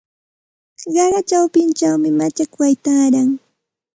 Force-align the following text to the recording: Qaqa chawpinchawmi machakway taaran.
Qaqa 0.93 1.19
chawpinchawmi 1.29 2.09
machakway 2.19 2.73
taaran. 2.83 3.29